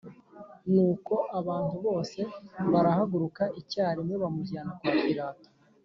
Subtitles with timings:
[0.71, 2.19] Nuko abantu bose
[2.73, 5.49] bahagurukira icyarimwe bamujyana kwa Pilato